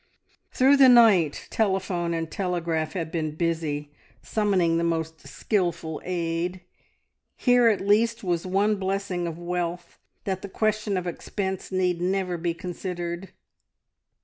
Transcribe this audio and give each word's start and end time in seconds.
Through 0.51 0.77
the 0.77 0.89
night 0.89 1.47
telephone 1.51 2.15
and 2.15 2.31
telegraph 2.31 2.93
had 2.93 3.11
been 3.11 3.35
busy 3.35 3.91
summoning 4.23 4.77
the 4.79 4.83
most 4.83 5.27
skilful 5.27 6.01
aid. 6.03 6.61
Here 7.35 7.67
at 7.67 7.81
least 7.81 8.23
was 8.23 8.43
one 8.43 8.77
blessing 8.77 9.27
of 9.27 9.37
wealth 9.37 9.99
that 10.23 10.41
the 10.41 10.49
question 10.49 10.97
of 10.97 11.05
expense 11.05 11.71
need 11.71 12.01
never 12.01 12.39
be 12.39 12.55
considered. 12.55 13.29